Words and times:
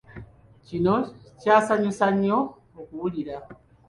Kino 0.67 0.95
kyasanyusa 1.39 2.07
nnyo 2.13 2.39
okuwulira. 2.79 3.35